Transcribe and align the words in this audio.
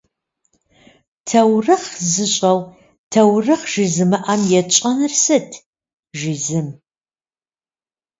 Таурыхъ 1.27 1.93
зыщӏэу 2.11 2.59
таурыхъ 3.11 3.65
жызымыӏам 3.71 4.41
етщӏэнур 4.59 5.13
сыт?- 5.23 5.59
жи 6.17 6.33
зым. 6.43 6.67